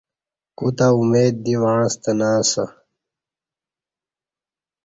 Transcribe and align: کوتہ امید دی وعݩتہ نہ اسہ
کوتہ 0.57 0.87
امید 0.99 1.33
دی 1.43 1.53
وعݩتہ 1.61 2.11
نہ 2.19 2.29
اسہ 2.39 2.65